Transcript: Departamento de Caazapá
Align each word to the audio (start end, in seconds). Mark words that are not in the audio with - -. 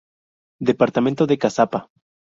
Departamento 0.69 1.23
de 1.27 1.37
Caazapá 1.41 1.79